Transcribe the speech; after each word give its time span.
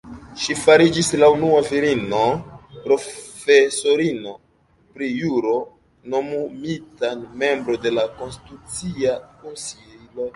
Ŝi 0.43 0.53
fariĝis 0.59 1.09
la 1.23 1.27
unua 1.33 1.57
virino 1.65 2.21
profesorino 2.85 4.33
pri 4.95 5.09
juro 5.25 5.53
nomumita 6.15 7.13
membro 7.43 7.77
de 7.85 7.93
la 7.99 8.07
Konstitucia 8.23 9.15
Konsilio. 9.45 10.29